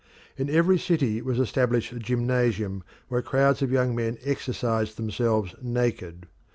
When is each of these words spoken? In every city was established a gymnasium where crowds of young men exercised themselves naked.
In 0.35 0.49
every 0.49 0.79
city 0.79 1.21
was 1.21 1.37
established 1.37 1.91
a 1.93 1.99
gymnasium 1.99 2.81
where 3.07 3.21
crowds 3.21 3.61
of 3.61 3.71
young 3.71 3.93
men 3.95 4.17
exercised 4.25 4.97
themselves 4.97 5.53
naked. 5.61 6.25